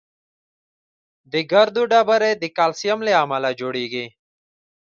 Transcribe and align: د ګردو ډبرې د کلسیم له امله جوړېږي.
د 1.31 1.33
ګردو 1.51 1.83
ډبرې 1.91 2.31
د 2.41 2.43
کلسیم 2.57 2.99
له 3.07 3.11
امله 3.23 3.49
جوړېږي. 3.59 4.05